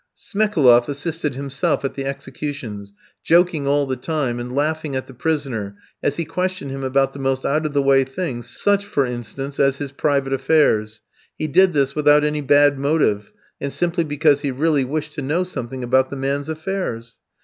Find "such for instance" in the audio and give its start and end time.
8.49-9.59